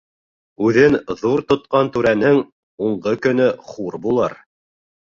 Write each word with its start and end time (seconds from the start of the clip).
Үҙен 0.69 0.97
ҙур 1.19 1.43
тотҡан 1.53 1.91
түрәнең 1.99 2.41
һуңғы 2.41 3.17
көнө 3.29 3.53
хур 3.71 4.03
булыр. 4.09 4.41